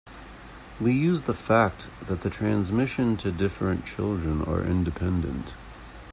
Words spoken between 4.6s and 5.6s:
independent.